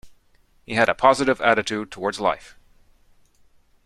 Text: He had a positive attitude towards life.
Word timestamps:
He 0.65 0.73
had 0.73 0.89
a 0.89 0.95
positive 0.95 1.39
attitude 1.41 1.91
towards 1.91 2.19
life. 2.19 2.57